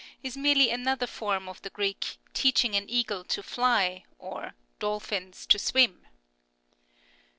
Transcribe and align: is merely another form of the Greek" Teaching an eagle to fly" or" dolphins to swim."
is 0.23 0.35
merely 0.35 0.71
another 0.71 1.05
form 1.05 1.47
of 1.47 1.61
the 1.61 1.69
Greek" 1.69 2.17
Teaching 2.33 2.73
an 2.73 2.89
eagle 2.89 3.23
to 3.23 3.43
fly" 3.43 4.03
or" 4.17 4.55
dolphins 4.79 5.45
to 5.45 5.59
swim." 5.59 6.07